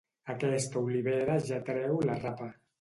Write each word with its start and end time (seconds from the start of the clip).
Aquesta 0.33 0.83
olivera 0.87 1.37
ja 1.53 1.63
treu 1.71 2.05
la 2.11 2.19
rapa. 2.27 2.53